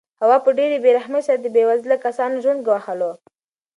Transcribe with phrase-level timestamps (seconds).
[0.21, 3.11] هوا په ډېرې بې رحمۍ سره د بې وزله کسانو ژوند ګواښلو.